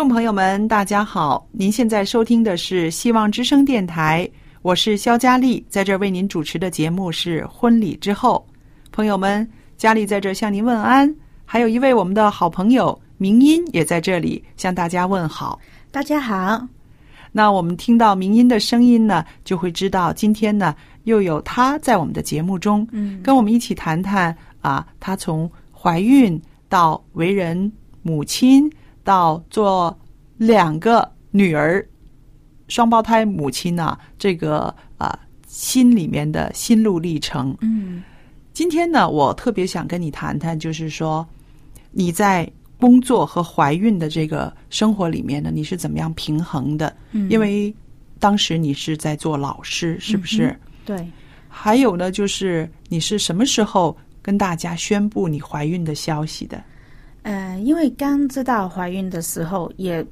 [0.00, 1.46] 众朋友们，大家好！
[1.52, 4.26] 您现在收听的是希望之声电台，
[4.62, 8.42] 我是肖佳丽，在这为您主持的节目是《婚礼之后》。
[8.92, 15.60] 朋友们，佳丽在这向您问安，还有一位我们的好朋友明音也在这里向大家问好。
[15.90, 16.66] 大家好。
[17.30, 26.40] 那我们听到明音的声音呢，就会知道今天呢又有她在我们的节目中，嗯，跟我们一起谈谈啊，她从怀孕
[26.70, 28.66] 到为人母亲。
[29.10, 29.98] 到做
[30.36, 31.84] 两个女儿
[32.68, 37.56] 双胞胎母亲呢，这个啊心里面的心路历程。
[37.60, 38.04] 嗯，
[38.52, 41.26] 今天呢，我特别想跟你谈谈，就是说
[41.90, 42.48] 你在
[42.78, 46.94] 工作和怀孕的这个生活里面呢，你是怎么样平衡的？
[47.10, 47.74] 嗯，因为
[48.20, 50.56] 当时你是在做老师，是不是？
[50.84, 51.04] 对。
[51.48, 56.62] 还有呢，就是你是什么时候跟大家宣布你怀孕的消息的？
[57.22, 60.04] 呃，因为刚知道怀孕的时候，也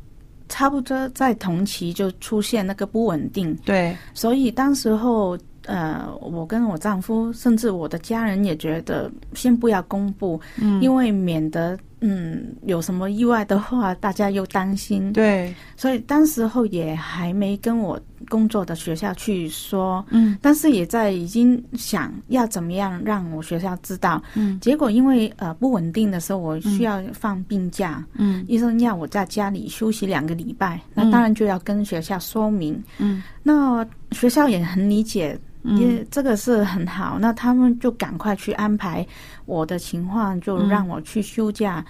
[0.48, 11.78] 差不多在同期就出现那个不稳定，对，所以当时候，呃，我跟我丈夫，甚至我的家人也觉得先不要公布，嗯，因为免得。
[12.00, 15.12] 嗯，有什么意外的话，大家又担心。
[15.12, 20.04] 对，所以当时候也还没跟我工作的学校去说。
[20.10, 24.22] 嗯，但是也在已经想要怎么样让我学校知道。
[24.34, 28.04] 嗯，结果因为呃不稳定的时候，我需要放病假。
[28.15, 32.80] 嗯，医生要我在家里休息两个礼拜，那当然就要跟学校说明。
[32.98, 35.38] 嗯，那学校也很理解。
[35.64, 39.06] 也这个是很好，那他们就赶快去安排
[39.46, 41.84] 我的情况，就让我去休假。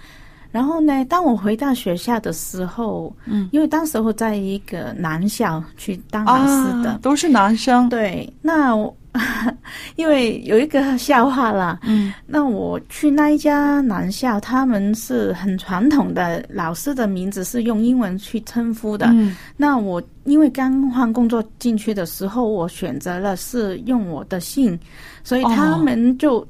[0.51, 7.87] 然后呢，当我回到学校的时候，嗯，因为当时候在一个男校去当老师的，都是男生。
[7.87, 8.75] 对，那
[9.95, 19.07] 因为有一个笑话啦，嗯，那我去那一家男校，他们是很传统的，老师的名字是用英文去称呼的。
[19.07, 24.79] 嗯，那我因为刚换工作进去的时候，我选择了是用我的姓，
[25.23, 26.47] 所以他们就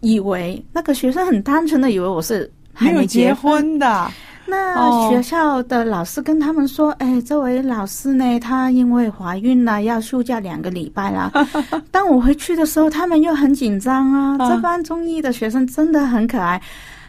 [0.00, 2.92] 以为那个学生很单纯的以为我是还。
[2.92, 4.10] 没有结婚的，
[4.46, 11.32] 那学校的老师跟他们说：“哎，这位老师呢，她因为怀孕了，要休假两个礼拜了。
[11.90, 14.36] 当我回去的时候，他们又很紧张啊。
[14.48, 16.60] 这班中医的学生真的很可爱。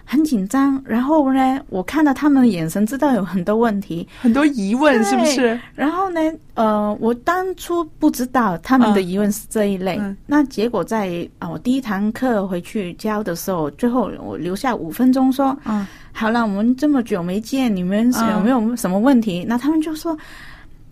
[0.05, 5.59] 很紧张，然后呢，我看到他们的眼神，知道有很多问题，很多疑问，是不是？
[5.75, 6.19] 然后呢，
[6.55, 19.45] 呃，我当初不知道他们的疑问是这一类，那结果在啊，我第一堂课回去教的时候，最后我留下五分钟说，嗯，好了，我们这么久没见，你们有没有什么问题？
[19.47, 20.15] 那他们就说，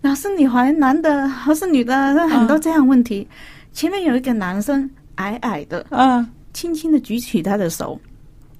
[0.00, 1.94] 老师，你怀男的还是女的？
[2.28, 3.26] 很多这样问题。
[3.72, 7.98] 前面有一个男生，矮矮的，嗯，轻轻的举起他的手。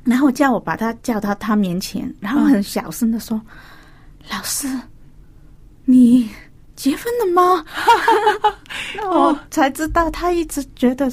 [0.04, 3.40] 然后叫我把他叫到他面前，然后很小声的说
[4.30, 4.66] ：“老师，
[5.84, 6.28] 你
[6.74, 7.64] 结婚了吗？”
[8.96, 11.08] 那我才知道他一直觉得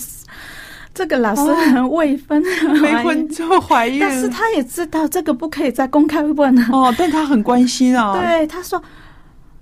[0.93, 2.43] 这个老师很未婚，
[2.81, 3.99] 没婚就怀孕。
[3.99, 8.19] 但是他也知道这个不可以再公开问哦，但他很关心啊。
[8.19, 8.81] 对，他说：“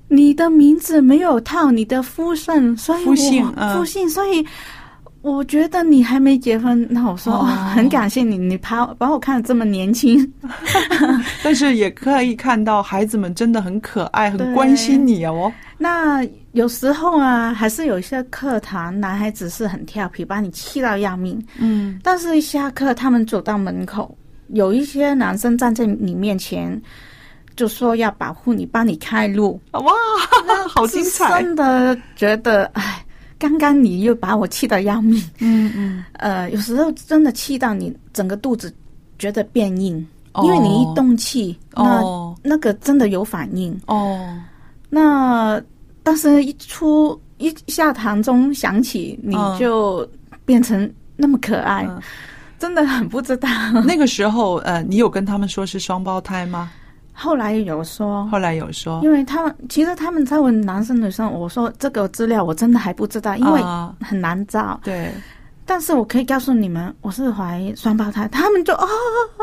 [0.07, 4.47] 你的名字没有套你的夫姓，所以夫姓，夫姓，所以。”
[5.27, 7.45] 我觉得你还没结婚，那我说、哦哦、
[7.75, 10.31] 很感谢你，你把把我看得这么年轻，
[11.43, 15.51] 但是也可以看到孩子们真的很可爱，很对关心你哦。
[15.77, 21.39] 那有时候啊，还是有一些课堂，男孩子是很调皮，把你气到要命。
[21.59, 26.81] 嗯，但是，一下课，他们走到门口，有一些男生站在你面前，
[27.55, 29.61] 就说要保护你，帮你开路。
[29.73, 29.93] 哇，
[30.67, 31.43] 好精彩！
[31.43, 33.05] 真的觉得，哎，
[33.39, 35.21] 刚刚你又把我气到要命。
[35.39, 38.73] 嗯嗯，呃，有时候真的气到你整个肚子
[39.19, 43.79] 觉得变硬，哦因为你一动气，那、哦那个真的有反应。
[43.87, 44.35] 哦，
[44.89, 45.61] 那
[46.03, 50.07] 但是，一出一下堂中响起，你嗯就
[50.45, 52.01] 变成那么可爱，嗯
[52.57, 53.47] 真的很不知道。
[53.85, 56.71] 那个时候，呃，你有跟他们说是双胞胎吗？
[57.19, 64.79] 后来有说，后来有说，因为他们其实他们在问男生女生，我说这个资料我真的还不知道，因为啊很难找。
[64.83, 65.11] 对，
[65.65, 68.87] 但是我可以告诉你们，我是怀双胞胎，他们就啊，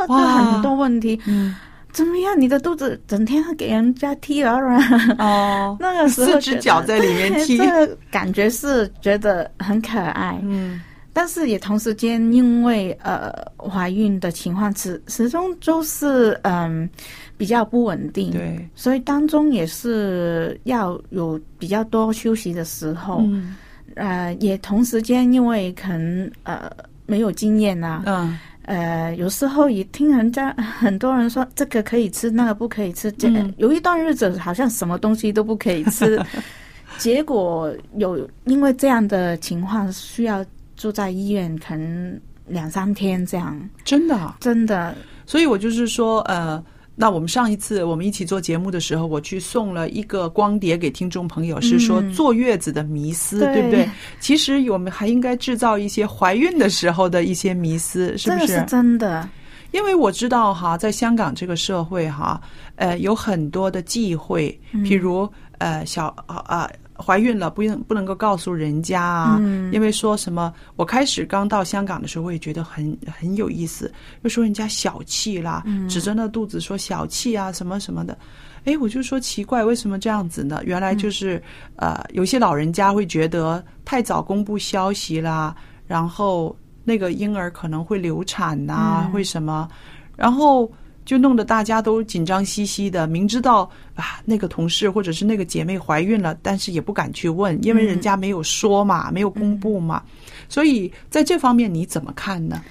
[0.07, 1.21] 就哇很多问题。
[1.27, 1.57] 嗯，
[1.93, 2.41] 怎么样？
[2.41, 4.79] 你的肚子整天给人家踢了啊？
[5.19, 10.39] 哦， 那个时候四只脚在里面踢 这个感觉是觉得很可爱。
[10.45, 10.81] 嗯
[11.15, 16.91] 但是也同时间，因为呃怀孕的情况始始终都是嗯、
[17.39, 23.57] 比较不稳定，对，所以当中也是要有比较多休息的时候，嗯。
[23.97, 26.69] 呃，也同时间因为可能呃
[27.07, 28.37] 没有经验啊，嗯。
[28.63, 33.55] 呃，有时候也听人家很多人说这个可以吃，那个不可以吃，这、嗯。
[33.57, 36.21] 有一段日子好像什么东西都不可以吃，
[36.99, 40.45] 结果有因为这样的情况需要
[40.77, 44.95] 住在医院，可能两三天这样，真的啊、真的
[45.27, 46.63] 所以我就是说，呃，
[46.95, 53.89] 那我们上一次我们一起做节目的时候，我去送了一个光碟给听众朋友，是说嗯坐月子的迷思，对对不对？
[54.21, 58.47] 其实我们还应该制造一些怀孕的时候的一些迷思，是不是？
[58.47, 59.29] 这是真的，
[59.73, 62.41] 因为我知道哈，在香港这个社会哈，
[62.77, 65.27] 呃，有很多的忌讳，嗯譬如
[65.59, 66.71] 呃小啊啊。
[66.97, 70.53] 怀孕了不能不能够告诉人家啊，嗯因为说什么？
[70.77, 73.93] 我开始刚到香港的时候，我也觉得很很有意思，
[74.23, 78.17] 又说人家小气啦，嗯指着那肚子说小气啊什么什么的。
[78.65, 80.61] 哎，我就说奇怪，为什么这样子呢？
[80.65, 81.43] 原来就是、
[81.77, 85.55] 呃，有些老人家会觉得太早公布消息啦，
[85.87, 89.69] 然后那个婴儿可能会流产呐、嗯会什么，
[90.17, 90.71] 然后
[91.05, 93.07] 就弄得大家都紧张兮兮的。
[93.07, 100.03] 明知道啊，那个同事或者是那个姐妹怀孕了，但是也不敢去问，因为人家没有说嘛，没有公布嘛。
[100.49, 102.63] 所以在这方面你怎么看呢？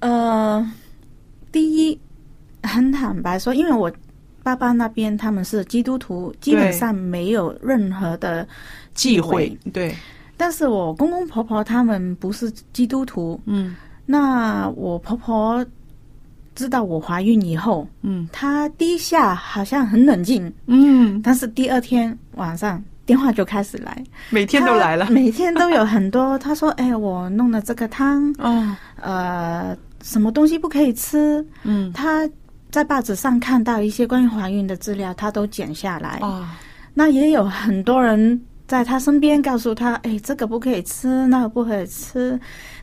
[0.00, 0.72] 呃，
[1.50, 1.98] 第一，
[2.62, 3.90] 很坦白说，因为我
[4.42, 8.46] 爸爸那边他们是基督徒，基本上没有任何的
[8.94, 9.94] 忌讳，对，
[10.36, 13.76] 但是我公公婆婆他们不是基督徒，嗯
[14.06, 15.66] 那我婆婆
[16.58, 25.08] 知道我怀孕以后，嗯她第一下好像很冷静，嗯，但是第二天晚上电话就开始来，每天都来了。
[25.08, 26.36] 每天都有很多。
[26.42, 32.28] 他说：“哎，我弄了这个汤，哦，呃，什么东西不可以吃？”嗯他
[32.72, 36.18] 在报纸上看到一些关于怀孕的资料，他都剪下来。
[36.22, 36.44] 哦，
[36.92, 42.38] 那也有很多人在他身边告诉他：“哎，这个不可以吃，那个不可以吃。”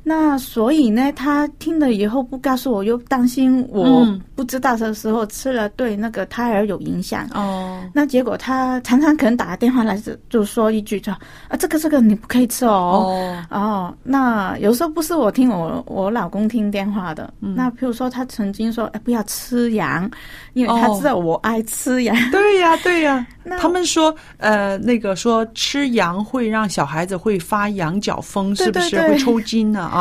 [0.07, 7.27] 那所以呢，他听了以后不告诉我，又担心我嗯不知道的时候吃了对那个胎儿有影响。
[7.33, 13.09] 哦，那结果他常常可能打个电话来就就说一句：“就啊，这个这个你不可以吃哦。
[13.49, 20.07] 哦，哦，那有时候不是我听我我老公听电话的，嗯那譬如说他曾经说，哎，不要吃羊，
[20.53, 22.15] 因为他哦知道我爱吃羊。
[22.29, 23.25] 对呀，对呀。
[23.47, 29.81] 那他们说，呃，那个说吃羊会让小孩子会发羊角风，对是不是会抽筋呢？
[29.81, 29.94] 啊，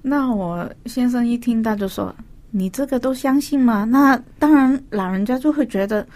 [0.00, 2.14] 那我先生一听到就说
[2.50, 6.06] ：“你这个都相信吗？”那当然，老人家就会觉得，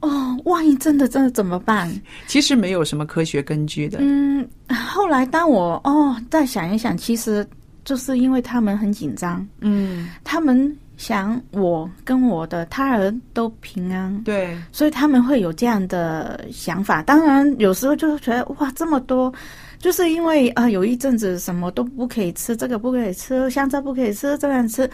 [0.00, 1.92] 哦，万一真的真的怎么办？
[2.26, 3.98] 其实没有什么科学根据的。
[4.00, 7.46] 嗯，后来当我哦再想一想，其实
[7.84, 17.02] 就是因为他们很紧张，嗯，他们想我跟我的胎儿都平安，对，所以他们会有这样的想法。
[17.02, 19.32] 当然，有时候就会觉得哇，这么多，
[19.82, 24.88] 就是因为啊、呃有一阵子什么都不可以吃，这个不可以吃，香蕉不可以吃，这样吃，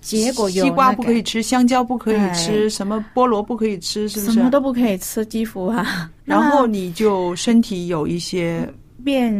[0.00, 4.32] 结果有、西瓜不可以，吃，香蕉不可以哎吃，什么菠萝不可以吃，是不是？
[4.32, 8.66] 什么都不可以吃，几乎啊，然后你就身体有一些，
[9.04, 9.30] 便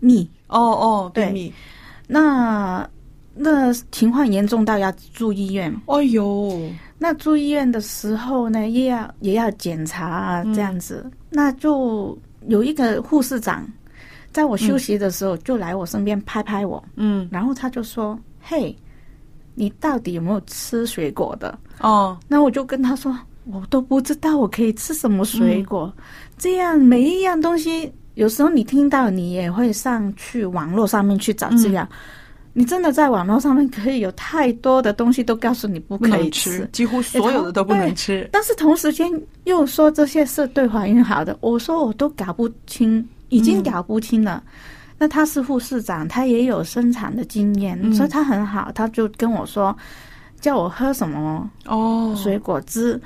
[0.00, 1.52] 秘，哦哦，便秘，
[2.06, 2.88] 那
[3.34, 5.70] 那情况严重到要住医院。
[5.84, 6.58] 哎呦，
[6.98, 10.54] 那住医院的时候呢，也要也要检查啊，嗯。
[10.54, 13.64] 这样子，那就有一个护士长
[14.32, 18.74] 在我休息的时候就来我身边拍拍我，嗯，然后他就说：“嘿，
[19.54, 23.16] 你到底有没有吃水果的？”哦，那我就跟他说
[23.46, 25.92] ：“我都不知道我可以吃什么水果。
[26.36, 31.88] 这样每一样东西，有时候你听到，你也会上去网络上面去找资料。
[32.54, 38.28] 你真的在网络上面可以有太多的东西都告诉你不可以吃，几乎所有的都不能吃。
[38.32, 39.08] 但是同时间
[39.44, 44.42] 又说这些是对怀孕好的，我说我都搞不清，已经搞不清了。
[44.98, 49.76] 那他是护士长，他也有生产的经验，所以他很好，他就跟我说，
[50.40, 53.00] 叫我喝什么哦，水果汁，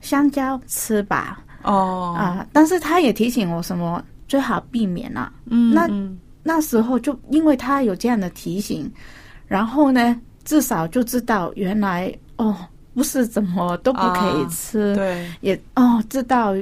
[0.00, 1.40] 香蕉吃吧。
[1.62, 5.32] 哦啊，但是他也提醒我什么最好避免啊。
[5.46, 8.88] 嗯，那嗯那时候就因为他有这样的提醒，
[9.48, 12.56] 然后呢，至少就知道原来哦，
[12.94, 16.54] 不是怎么都不可以吃，对，也哦知道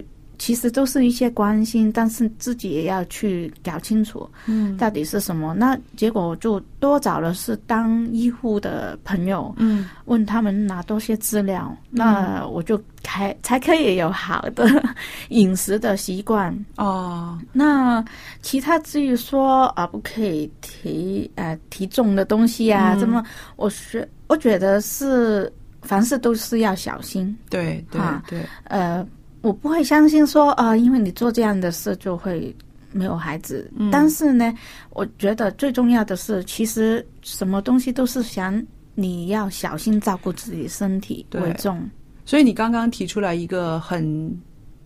[0.45, 5.55] 其实都是一些关心，但是自己也要去搞清楚嗯到底是什么。
[5.55, 14.69] 那结果我就多找了是当医护的朋友，嗯问他们拿多些资料，那我就开才可以有好的
[15.31, 16.55] 饮食的习惯。
[16.77, 18.05] 哦，那
[18.43, 23.25] 其他至于说啊，不可以提呃提重的东西啊，嗯这么
[23.57, 27.35] 我觉我觉得是凡事都是要小心。
[27.49, 29.07] 对对啊对，呃，
[29.45, 32.55] 我不会相信说啊、因为你做这样的事就会
[32.93, 33.71] 没有孩子。
[33.77, 34.51] 嗯但是呢，
[34.91, 38.61] 我觉得最重要的是，其实什么东西都是想
[38.95, 41.79] 你要小心照顾自己身体为重。
[42.25, 44.35] 所以你刚刚提出来一个很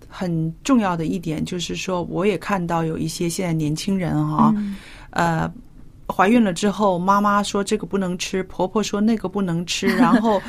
[0.09, 4.75] 很重要的一点，就是说，我也看到有一些现在年轻人哈、嗯
[5.11, 5.53] 呃，
[6.09, 10.43] 怀孕了之后，妈妈说这个不能吃，婆婆说那个不能吃，然后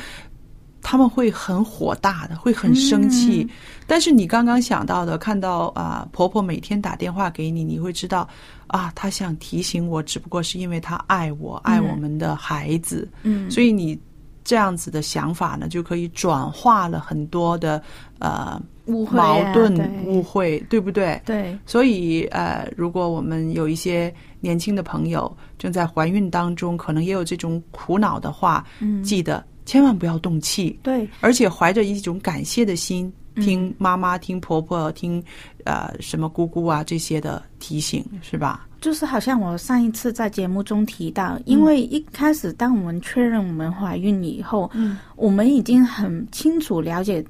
[0.82, 3.44] 他们会很火大的，会很生气。
[3.48, 3.54] 嗯
[3.86, 8.28] 但是你刚刚想到的，看到啊、婆婆每天打电话给你，你会知道
[8.68, 13.98] 啊，她想提醒我，只不过是因为她爱我，爱我们的孩子，嗯，所以你。
[14.42, 17.80] 这样子的想法呢，就可以转化了很多的
[18.18, 21.20] 呃误会啊矛盾、误会，对不对？
[21.26, 33.44] 对，所以，呃，如果我们有一些年轻的朋友正在怀孕当中，可能也有这种苦恼的话，嗯，记得千万不要动气，对，而且怀着一种感谢的心，嗯。
[33.44, 35.22] 听妈妈、听婆婆、听
[35.62, 38.66] 呃什么姑姑啊这些的提醒，是吧？
[38.80, 47.24] 就是好像我上一次在节目中提到，因为一开始当我们确认我们怀孕以后，嗯，我们已经很清楚了解，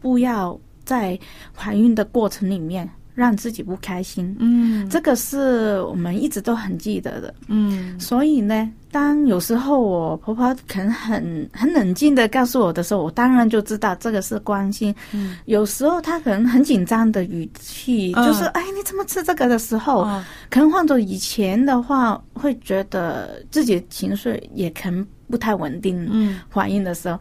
[0.00, 1.16] 不要在
[1.54, 4.36] 怀孕的过程里面让自己不开心。
[4.38, 7.34] 嗯这个是我们一直都很记得的。
[7.48, 14.94] 嗯所以呢，当有时候我婆婆可能很很冷静的告诉我的时候，我当然就知道这个是关心。
[15.12, 26.06] 嗯，有时候她可能很紧张的语气，嗯就是哎，你怎么吃这个的时候，哦可能换做以前的话，会觉得自己的情绪也可能不太稳定。
[26.12, 27.18] 嗯反应的时候，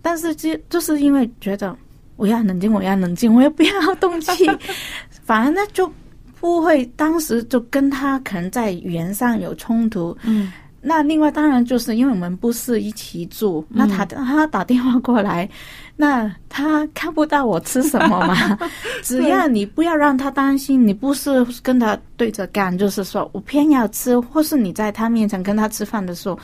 [0.00, 1.76] 但是就就是因为觉得
[2.16, 4.46] 我要冷静，我要冷静，我也不要动气，
[5.24, 5.90] 反而呢就
[6.38, 10.16] 不会当时就跟他可能在语言上有冲突。
[10.22, 10.52] 嗯
[10.86, 15.48] 那另外当然就是因为我们不是一起住，那他他打电话过来，
[15.96, 18.58] 那他看不到我吃什么嘛？
[19.02, 26.38] 只要你不要让他担心，你不是跟他对着干，就是说我偏要吃，或是你在他面前跟他吃饭的时候，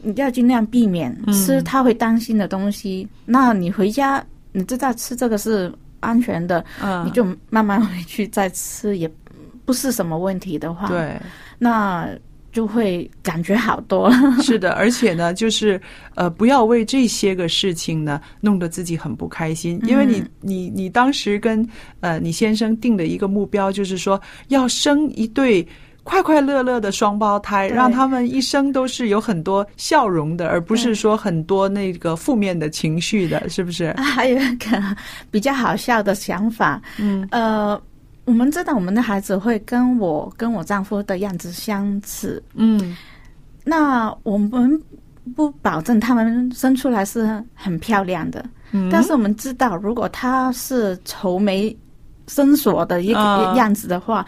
[0.00, 3.08] 你要尽量避免吃他会担心的东西。
[3.26, 9.10] 那你回家，你知道吃这个是安全的，嗯，你就慢慢回去再吃，也
[9.64, 11.18] 不是什么问题的话，，对。
[11.58, 12.08] 那
[12.52, 14.16] 就会感觉好多了。
[14.42, 15.80] 是的，而且呢，就是
[16.14, 21.66] 呃，不要为这些个事情呢弄得自己很不开心，因为你嗯你你当时跟
[22.00, 25.66] 呃你先生定的一个目标就是说要生一对。
[26.04, 33.92] 快快乐乐的双胞胎，让他们一生都是有很多笑容的，而不是说很多那个负面的情绪的，是不是？
[33.94, 34.82] 还 有一个
[35.30, 37.26] 比较好笑的想法，嗯。
[37.30, 37.80] 呃，
[38.24, 42.96] 我们知道我们的孩子会跟我跟我丈夫的样子相似，嗯。
[43.64, 44.80] 那我们
[45.36, 51.74] 不保证他们生出来是很漂亮的，嗯，但是我们知道，如果他是愁眉
[52.26, 53.54] 深锁的一个啊。
[53.56, 54.26] 样子的话，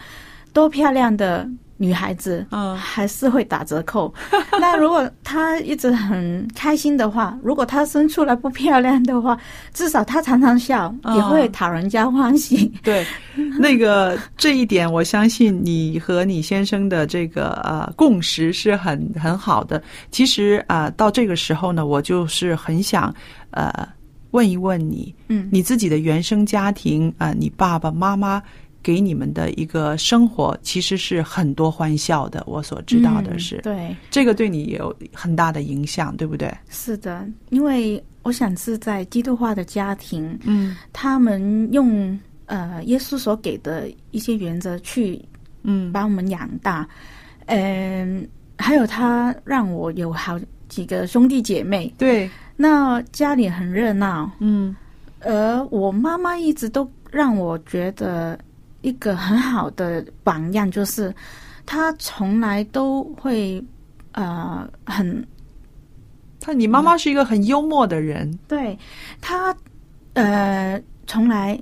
[0.53, 1.45] 多漂亮的
[1.77, 4.13] 女孩子，嗯还是会打折扣。
[4.59, 9.37] 那如果她一直很开心的话，如果她生出来不漂亮的话，
[9.73, 12.71] 至少她常常笑，啊也会讨人家欢喜。
[12.81, 13.05] 对，
[13.59, 19.81] 那个这一点，我相信你和你先生的这个呃共识是很很好的。
[20.11, 23.13] 其实啊、呃到这个时候呢，我就是很想
[23.51, 23.87] 呃
[24.31, 28.41] 问一问你，嗯你自己的原生家庭啊、呃你爸爸妈妈
[28.85, 32.43] 给你们的一个生活，其实是很多欢笑的。
[32.45, 33.95] 我所知道的是，对。
[34.11, 36.55] 这个对你有很大的影响，对不对？
[36.69, 40.77] 是的，因为我想是在基督化的家庭，嗯。
[40.93, 42.15] 他们用
[42.45, 45.19] 呃耶稣所给的一些原则去
[45.63, 45.91] 嗯。
[45.91, 46.87] 把我们养大，
[47.47, 50.39] 嗯、还有他让我有好
[50.69, 54.75] 几个兄弟姐妹，对，那家里很热闹，嗯。
[55.21, 58.37] 而我妈妈一直都让我觉得
[58.85, 61.13] 一个很好的榜样，就是
[61.65, 63.63] 他从来都会
[64.11, 65.25] 呃很
[66.39, 68.77] 他你妈妈是一个很幽默的人，对
[69.19, 69.55] 他
[70.13, 71.59] 呃从来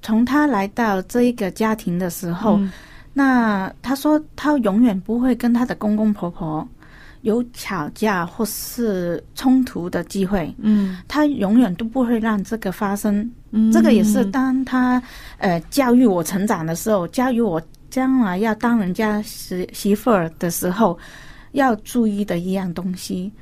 [0.00, 2.72] 从他来到这一个家庭的时候，嗯。
[3.12, 6.66] 那他说他永远不会跟他的公公婆婆
[7.22, 13.30] 有吵架或是冲突的机会，嗯他永远都不会让这个发生。
[13.52, 15.02] 嗯这个也是当他
[15.38, 17.60] 呃教育我成长的时候，教育我
[17.90, 20.98] 将来要当人家媳媳妇儿的时候
[21.52, 23.32] 要注意的一样东西。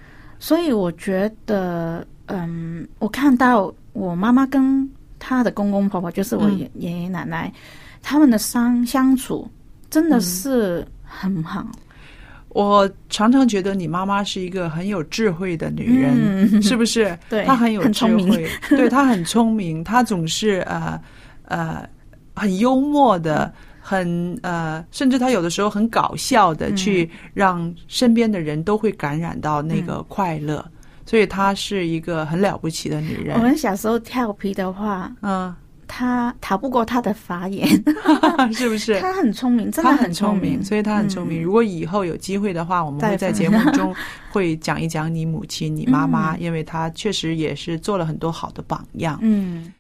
[0.41, 6.71] 所以我觉得，嗯，我看到我妈妈跟她的公公婆婆，就是我爷
[7.03, 7.53] 爷奶奶，
[8.03, 9.51] 他们的相相处
[9.91, 11.67] 真的是很好。
[12.51, 16.13] 我常常觉得你妈妈是一个很有智慧的女人，
[16.53, 16.63] 嗯。
[16.63, 17.17] 是不是？
[17.29, 21.01] 对她很有智慧， 对她很聪明，她总是呃
[21.45, 21.89] 呃
[22.35, 26.77] 很幽默的，很呃，甚至她有的时候很搞笑的，嗯。
[26.77, 30.65] 去让身边的人都会感染到那个快乐。
[31.07, 33.35] 所以她是一个很了不起的女人。
[33.37, 33.49] 我人。
[33.49, 35.55] 们小时候调皮的话，嗯，
[35.89, 37.67] 她逃不过他的法眼，
[38.55, 39.01] 是不是？
[39.01, 41.41] 他很聪明，真他的很聪明，所以他很聪明。
[41.41, 43.93] 嗯如果以后有机会的话，我们会在节目中
[44.31, 49.19] 会讲一讲你母亲、你妈妈，因为她确实也是做了很多好的榜样。
[49.23, 49.73] 嗯。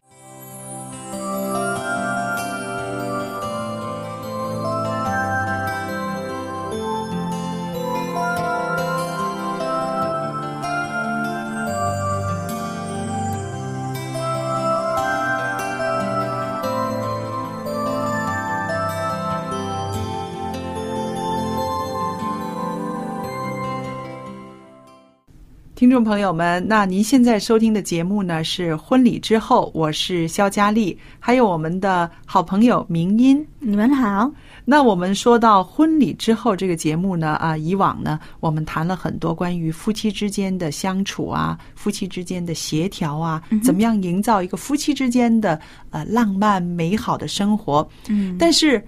[25.88, 33.42] 听众朋友们，那您现在收听的节目呢是《婚礼之后》，我是肖佳丽，还有我们的好朋友明音。
[33.58, 34.30] 你们好，
[34.66, 47.88] 那我们说到婚礼之后这个节目呢，啊，以往呢，我们谈了很多关于夫妻之间的相处啊，夫妻之间的协调啊，怎么样营造一个夫妻之间的呃浪漫美好的生活。
[48.10, 48.86] 嗯，但是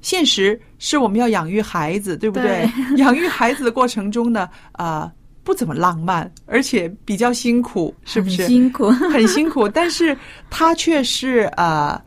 [0.00, 2.66] 现实是我们要养育孩子，对不对？
[2.96, 5.12] 养育孩子的过程中呢，呃，
[5.44, 8.42] 不怎么浪漫，而且比较辛苦，是不是？
[8.42, 10.16] 很辛苦， 很辛苦，但是
[10.50, 12.00] 它却是呃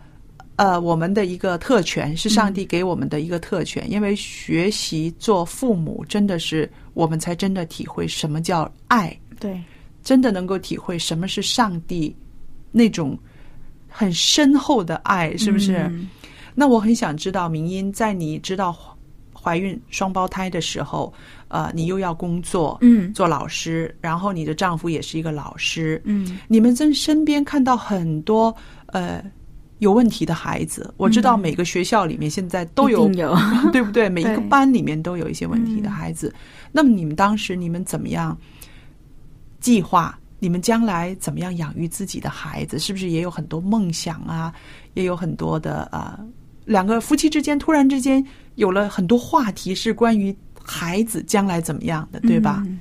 [0.56, 3.90] 呃我们的一个特权，是上帝给我们的一个特权。
[3.92, 9.62] 因为学习做父母，真的是我们才真的体会什么叫爱，对，
[10.04, 12.16] 真的能够体会什么是上帝
[12.72, 13.18] 那种
[13.90, 15.78] 很深厚的爱，是不是？
[15.90, 16.10] 嗯
[16.58, 18.95] 那我很想知道，明音在你知道
[19.46, 21.14] 怀孕双胞胎的时候，
[21.50, 28.56] 呃，你又要工作，嗯做老师，然后你的丈夫也是一个老师，嗯你们在身边看到很多
[28.88, 29.24] 呃
[29.78, 33.08] 有问题的孩子，我知道每个学校里面现在都有，
[33.72, 34.10] 对不对？
[34.10, 36.34] 每一个班里面都有一些问题的孩子。
[36.72, 38.36] 那么你们当时你们怎么样
[39.60, 40.18] 计划？
[40.38, 42.78] 你们将来怎么样养育自己的孩子？
[42.78, 44.54] 是不是也有很多梦想啊？
[44.94, 46.20] 也有很多的呃，
[46.66, 48.26] 两个夫妻之间突然之间
[48.56, 52.64] 有了很多话题，是关于孩子将来怎么样的，对吧？
[52.66, 52.80] 嗯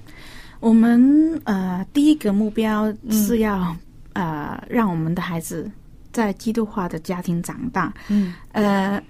[0.61, 3.77] 我们呃第一个目标嗯是要、
[4.14, 5.70] 呃让我们的孩子
[6.11, 7.92] 在基督化的家庭长大。
[8.09, 9.03] 嗯呃，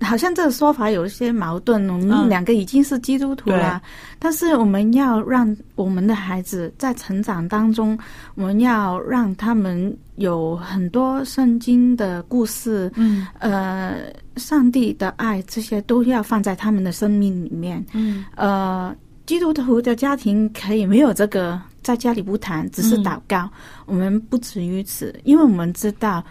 [0.00, 1.88] 好像这个说法有一些矛盾。
[1.88, 3.80] 我嗯们两个已经是基督徒了，
[4.18, 7.98] 但是我们要让我们的孩子在成长当中，
[8.34, 17.84] 我们要让他们有很多圣经的故事，嗯呃，上帝的爱这些都要放在他们的生命里面。
[17.92, 18.94] 嗯呃，
[19.26, 23.48] 基督徒的家庭可以没有这个，在家里不谈，只是嗯祷告。
[23.86, 26.22] 我们不止于此，因为我们知道，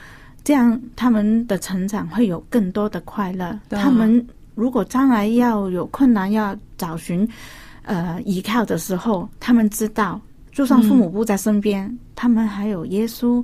[0.43, 3.57] 这样他们的成长会有更多的快乐。
[3.69, 4.25] 他们
[4.55, 7.27] 如果将来要有困难，要找寻
[7.83, 10.19] 呃依靠的时候，他们知道，
[10.51, 13.43] 就算父母不在身边，他们还有耶稣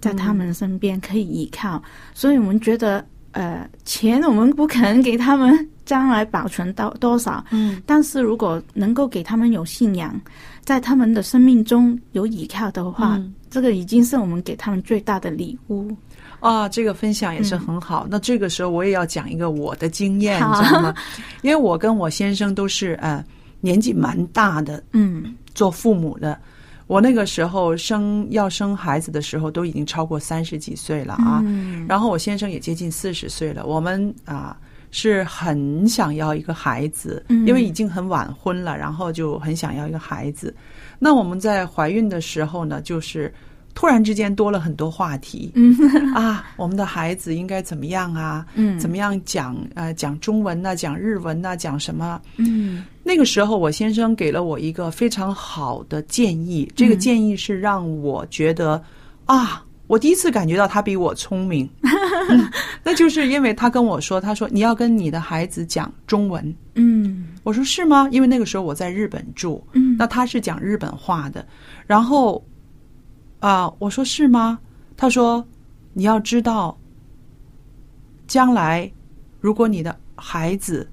[0.00, 1.82] 在他们身边可以依靠。
[2.14, 10.20] 所以我们觉得呃，钱我们不可能给他们将来保存到多少，嗯，但是如果能够给他们有信仰，
[10.64, 15.90] 在他们的生命中有依靠的话，嗯这个已经是我们给他们最大的礼物。
[16.40, 18.06] 啊，这个分享也是很好。
[18.10, 20.94] 那这个时候我也要讲一个我的经验，你知道吗？
[21.42, 23.24] 因为我跟我先生都是呃
[23.60, 26.38] 年纪蛮大的，嗯做父母的。
[26.86, 31.40] 我那个时候生要生孩子的时候，都已经超过三十几岁了啊。
[31.44, 34.56] 嗯然后我先生也接近四十岁了，我们啊
[34.90, 40.52] 是很想要一个孩子，嗯因为已经很晚婚了，然后就很想要一个孩子。
[40.98, 43.32] 那我们在怀孕的时候呢，就是
[43.74, 45.74] 突然之间多了很多话题，嗯。
[46.14, 48.44] 啊，我们的孩子应该怎么样啊？
[48.54, 48.78] 嗯。
[48.78, 52.20] 怎么样讲呃讲中文呢、讲日文呢、讲什么？
[52.36, 52.84] 嗯。
[53.02, 58.82] 那个时候，我先生给了我一个非常好的建议，这个建议是让我觉得、
[59.24, 61.68] 啊，我第一次感觉到他比我聪明、
[62.28, 62.48] 嗯
[62.82, 66.54] 那就是因为他跟我说，他说你要跟你的孩子讲中文。
[66.74, 67.28] 嗯。
[67.42, 68.08] 我说是吗？
[68.12, 69.96] 因为那个时候我在日本住，嗯。
[69.98, 71.44] 那他是讲日本话的，
[71.86, 72.44] 然后
[73.40, 74.58] 啊、我说是吗？
[74.96, 75.44] 他说
[75.92, 76.78] 你要知道，
[78.26, 78.90] 将来
[79.40, 80.88] 如果你的孩子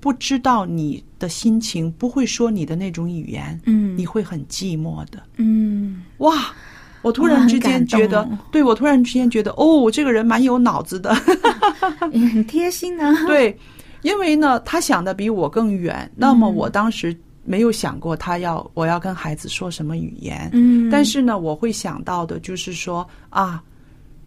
[0.00, 5.22] 不知道你的心情，不会说你的那种语言，嗯你会很寂寞的。
[5.36, 6.54] 嗯哇！
[7.02, 11.16] 我突然之间觉得，对我突然之间觉得，哦，这个人蛮有脑子的。
[12.12, 13.12] 也很贴心啊。
[13.26, 13.58] 对，
[14.02, 16.10] 因为呢，他想的比我更远。
[16.14, 23.62] 那么我当时没有想过他要我要跟孩子说什么语言，嗯，但是呢，我会想到的就是说啊，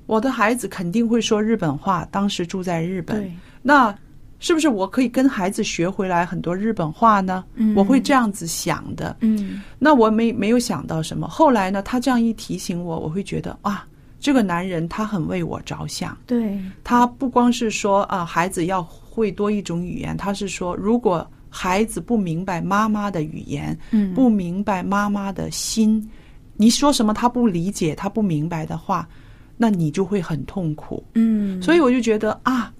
[0.05, 2.05] 我的孩子肯定会说日本话。
[2.11, 3.95] 当时住在日本，那
[4.39, 7.45] 是不是我可以跟孩子学回来很多日本话呢？
[7.55, 9.15] 嗯我会这样子想的。
[9.21, 11.27] 嗯那我没没有想到什么。
[11.27, 13.87] 后来呢，他这样一提醒我，我会觉得啊，
[14.19, 16.17] 这个男人他很为我着想。
[16.25, 24.11] 对，他不光是说啊，孩子要会多一种语言，他是说，如果孩子不明白妈妈的语言，嗯。
[24.15, 26.09] 不明白妈妈的心，
[26.57, 29.07] 你说什么他不理解，他不明白的话，
[29.55, 31.03] 那你就会很痛苦。
[31.13, 32.73] 嗯，所以我就觉得啊，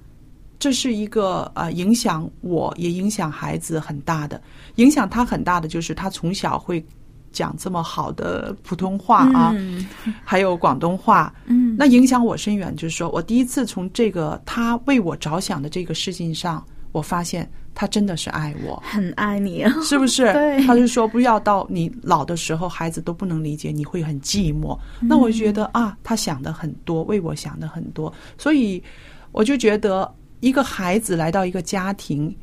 [0.57, 4.41] 这是一个呃影响我也影响孩子很大的，
[4.77, 6.83] 影响他很大的就是他从小会
[7.31, 9.85] 讲这么好的普通话啊，嗯。
[10.23, 11.75] 还有广东话，嗯。
[11.77, 12.75] 那影响我深远。
[12.75, 18.81] 就是说我第一次从这个他为我着想的这个事情上，我发现他真的是爱我。
[18.85, 19.73] 很爱你啊。
[19.81, 20.31] 是不是？
[20.31, 24.79] 对他就说不要到你老的时候，孩子都不能理解，你会很寂寞。
[25.01, 28.81] 那我就觉得啊，他想的很多，为我想的很多，所以
[29.33, 32.33] 我就觉得一个孩子来到一个家庭，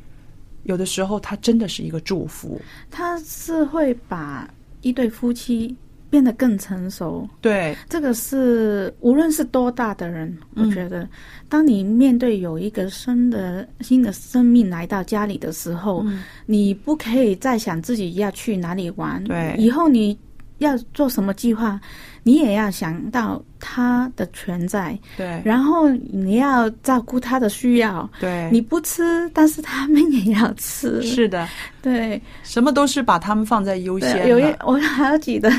[0.63, 2.61] 有的时候他真的是一个祝福。
[2.91, 4.47] 他是会把
[4.81, 5.75] 一对夫妻
[6.11, 7.27] 变得更成熟。
[7.41, 11.07] 对，这个是无论是多大的人，我嗯觉得，
[11.49, 19.23] 当你面对有一个新的新的生命来到家里的时候，嗯你不可以再想自己要去哪里玩。
[19.23, 20.15] 对以后你
[20.61, 21.79] 要做什么计划，
[22.23, 28.07] 你也要想到他的存在，对，然后你要照顾他的需要。
[28.19, 31.01] 对，你不吃，但是他们也要吃。
[31.01, 31.47] 是的，
[31.81, 34.43] 对，什么都是把他们放在优先，有一。
[34.63, 35.49] 我还记得，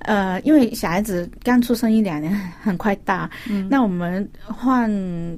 [0.00, 4.90] 呃，因为小孩子刚出生一两年，很快大，嗯那我们换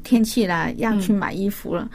[0.02, 1.88] 天气了，要去买衣服了。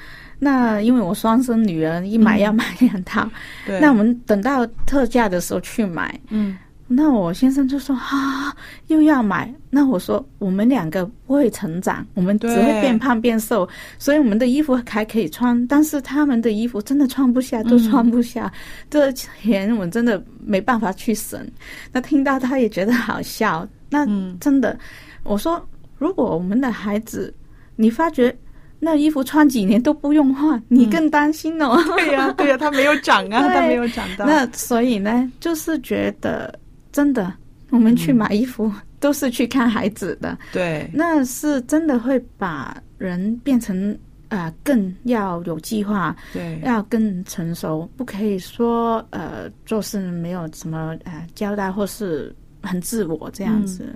[0.44, 3.32] 那因为我双生女儿，一买要买两套，嗯
[3.68, 6.20] 对，那我们等到特价的时候去买。
[6.30, 6.58] 嗯，
[6.94, 8.56] 那我先生就说啊，
[8.88, 9.54] 又要买。
[9.70, 18.52] 那我说我们两个不会成长，我们只会变胖变瘦，所以我们的衣服还可以穿，但是他们的衣服真的穿不下，都穿不下。
[18.90, 21.40] 这钱我真的没办法去省。
[21.92, 23.68] 那听到他也觉得好笑。
[23.90, 24.78] 那嗯真的，
[25.24, 25.66] 我说
[25.98, 27.34] 如果我们的孩子，
[27.76, 28.36] 你发觉。
[28.84, 31.80] 那衣服穿几年都不用换，你更担心哦。
[31.98, 34.26] 对呀、对呀、他没有长啊，对他没有长大。
[34.28, 36.58] 那所以呢，就是觉得
[36.92, 37.34] 真的，
[37.70, 43.92] 我们去买衣服、都是去看孩子的，对，那是真的会把人变成
[44.30, 53.94] 啊、呃更要有计划，对，要更成熟，不可以说呃做事没有什么呃交代或是很自我这样子。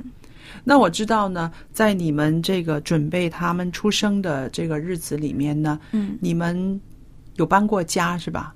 [0.63, 6.79] 那我知道呢，在你们这个准备他们出生的这个日子里面呢，嗯，你们
[7.35, 8.55] 有搬过家是吧？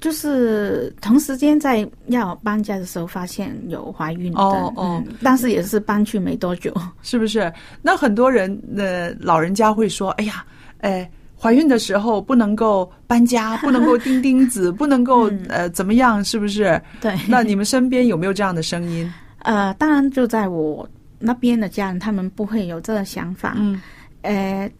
[0.00, 6.74] 就是同时间在要搬家的时候发现有怀孕的，哦哦嗯，但是也是搬去没多久。
[7.02, 7.52] 是不是？
[7.82, 10.44] 那很多人呃老人家会说：“哎呀，
[10.80, 11.08] 哎，
[11.38, 16.24] 怀孕的时候不能够搬家，不能够钉钉子， 不能够、嗯呃怎么样？
[16.24, 19.12] 是不是？”对，那你们身边有没有这样的声音？
[19.44, 23.54] 呃，当然就在我那边的家人，他们不会有这个想法。
[23.58, 23.80] 嗯
[24.22, 24.70] 呃，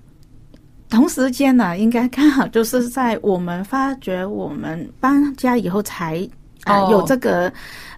[0.90, 6.28] 同时间呢，应该刚好就是在我们发觉我们搬家以后才
[6.64, 7.50] 啊、哦有这个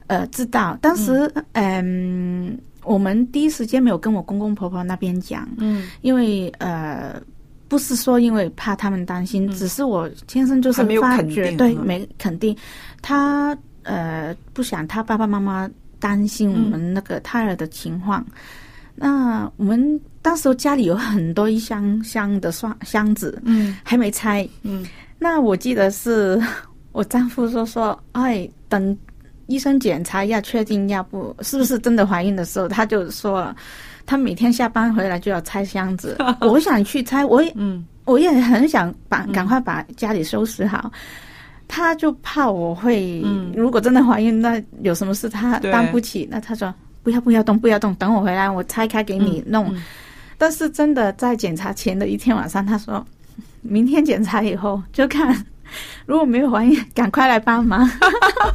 [0.07, 0.79] 呃知道。
[0.81, 7.21] 当时嗯、我们第一时间没有跟我公公婆婆那边讲，嗯因为呃。
[7.69, 12.55] 不是说因为怕他们担心，只是我先生就是发觉对没肯定，
[13.01, 15.67] 他呃不想他爸爸妈妈
[15.99, 18.23] 担心我们那个胎儿的情况。
[19.05, 24.49] 那我们当时家里有很多一箱箱的箱箱子，嗯还没拆。
[24.63, 24.87] 嗯
[25.19, 26.41] 那我记得是
[26.93, 28.97] 我丈夫说说，哎，等
[29.47, 33.53] 医生检查要确定要不是不是真的怀孕的时候，他就说，
[34.07, 36.17] 他每天下班回来就要拆箱子。
[36.41, 40.93] 我想去拆，我也嗯我也很想把赶快把家里收拾好。
[41.67, 46.29] 他就怕我会，嗯如果真的怀孕，那有什么事他对担不起。
[46.31, 49.67] 那他说不要不要动不要动，等我回来我拆开给你弄。
[49.75, 49.83] 嗯
[50.39, 53.07] 但是真的在检查前的一天晚上，他说
[53.61, 55.33] 明天检查以后就看，
[56.05, 57.89] 如果没有怀孕，赶快来帮忙。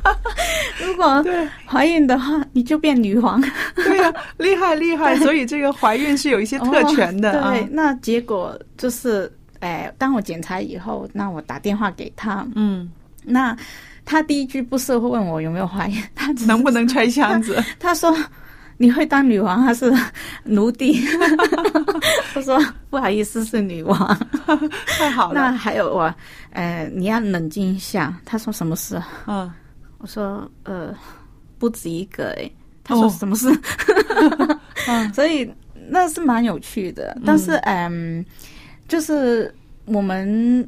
[0.86, 3.42] 如果对怀孕的话，你就变女皇。
[3.74, 5.16] 对呀、厉害厉害！
[5.20, 7.52] 所以这个怀孕是有一些特权的啊。
[7.52, 9.32] 哦对，那结果就是，
[9.62, 12.92] 哎，当我检查以后，那我打电话给他，嗯，
[13.24, 13.56] 那
[14.10, 17.62] 他第一句不是问我有没有怀孕， 他只能不能拆箱子？
[17.78, 18.15] 他说
[18.80, 19.93] ：“你会当女王还是
[20.46, 20.98] 奴隶？”
[22.34, 22.58] 他说
[22.89, 24.17] ：“不好意思，是女王。
[24.98, 25.58] 太好了那了。
[25.58, 26.13] 还有我，
[26.52, 29.52] 呃，你要冷静一下。”他说：“什么事？”嗯
[30.00, 30.96] 我说：“呃，
[31.60, 32.50] 不止一个。”诶，
[32.84, 33.50] 他说：“哦什么事？”
[34.88, 35.52] 嗯所以
[35.89, 37.17] 那是蛮有趣的。
[37.26, 38.24] 但是，嗯，
[38.88, 39.54] 就是
[39.86, 40.67] 我们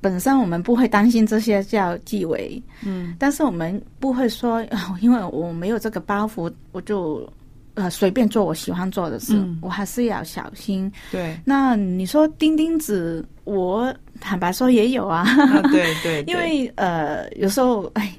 [0.00, 3.14] 本身我们不会担心这些叫纪委，嗯。
[3.18, 7.28] 但是我们不会说，啊 因为我没有这个包袱，我就
[7.74, 9.58] 呃随便做我喜欢做的事，嗯。
[9.60, 10.90] 我还是要小心。
[11.10, 11.38] 对。
[11.44, 16.24] 那你说钉钉子，我坦白说也有啊，啊对对，对。
[16.32, 18.12] 因为呃有时候哎。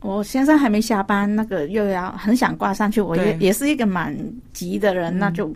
[0.00, 4.16] 我先生还没下班，那个又要很想挂上去，我也也是一个蛮
[4.52, 5.18] 急的人，嗯。
[5.18, 5.52] 那就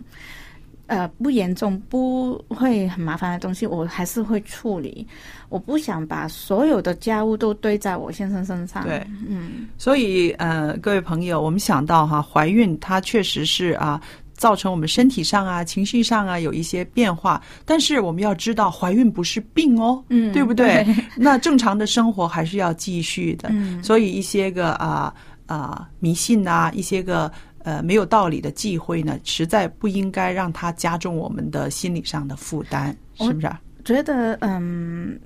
[0.93, 5.05] 呃不严重，不会很麻烦的东西，我还是会处理。
[5.49, 8.83] 我不想把所有的家务都堆在我先生身上。
[8.83, 14.01] 对，嗯，所以呃，各位朋友，我们想到哈，怀孕它确实是啊。
[14.35, 20.83] 造成我们身体上啊、情绪上啊有一些变化，但是我们要知道，怀孕不是病哦，嗯对不对？
[20.83, 23.49] 对 那正常的生活还是要继续的。
[23.51, 25.13] 嗯所以一些个啊
[25.45, 27.31] 啊迷信啊，一些个
[27.63, 33.59] 呃没有道理的忌讳呢，实在不应该让它加重我们的心理上的负担，是不是啊？
[33.83, 35.19] 觉得嗯，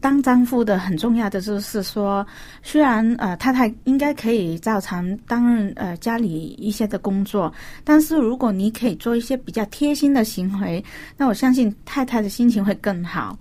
[0.00, 2.26] 当丈夫的很重要的就是说，
[2.62, 7.50] 虽然呃太太应该可以照常担任呃家里一些的工作，
[7.82, 10.84] 但是如果你可以做一些比较贴心的行为，
[11.16, 13.38] 那我相信太太的心情会更好。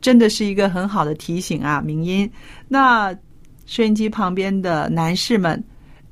[0.00, 2.28] 真的是一个很好的提醒啊，明音。
[2.66, 3.14] 那
[3.66, 5.62] 收音机旁边的男士们，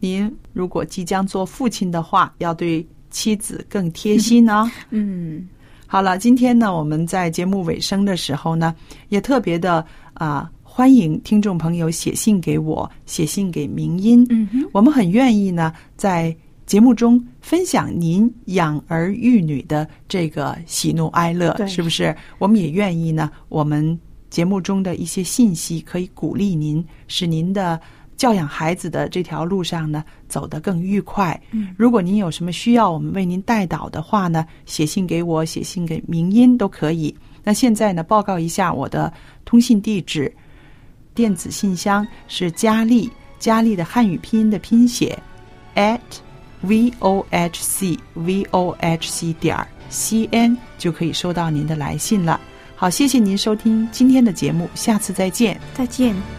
[0.00, 4.70] 您如果即将做父亲的话，要对妻子更贴心哦。
[4.90, 5.48] 嗯
[5.86, 8.74] 好了，今天呢，我们在节目尾声的时候呢，
[9.08, 9.82] 也特别的
[10.12, 14.26] 啊、欢迎听众朋友写信给我，写信给明音。
[14.28, 22.14] 嗯哼，我们很愿意呢，在节目中分享您养儿育女的这个喜怒哀乐，是不是？
[22.38, 27.80] 我们也愿意呢，我们节目中的一些信息可以鼓励您，使您的
[28.18, 31.40] 教养孩子的这条路上呢走得更愉快。
[31.52, 37.16] 嗯，如果您有什么需要我们为您带导的话呢，写信给我，写信给明音都可以。
[37.44, 39.10] 那现在呢，报告一下我的
[39.46, 40.30] 通信地址，
[41.14, 45.18] 电子信箱是佳丽，佳丽的汉语拼音的拼写
[45.76, 46.00] at
[46.60, 52.38] v o h c v o h c 点儿 c n 就可以收到您的来信了。
[52.74, 55.58] 好，谢谢您收听今天的节目，下次再见。
[55.72, 56.37] 再见。